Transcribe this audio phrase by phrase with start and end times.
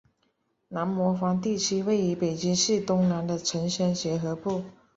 [0.69, 4.63] 南磨房地区位于北京市东南的城乡结合部。